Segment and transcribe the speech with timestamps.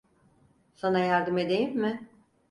[0.73, 2.09] Sana yardım edeyim mi?